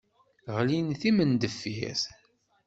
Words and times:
Ɣlin 0.57 0.87
d 0.93 0.95
timendeffirt. 1.01 2.03